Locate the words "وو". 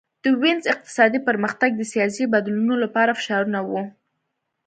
3.63-3.81